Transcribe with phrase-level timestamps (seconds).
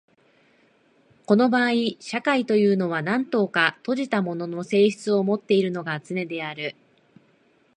[1.27, 6.75] この場合社会というのは何等か閉じたものの性質をもっているのがつねである。